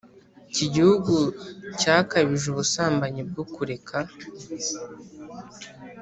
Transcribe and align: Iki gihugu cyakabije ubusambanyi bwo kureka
Iki 0.51 0.65
gihugu 0.75 1.13
cyakabije 1.79 2.45
ubusambanyi 2.49 3.21
bwo 3.29 3.43
kureka 3.53 3.97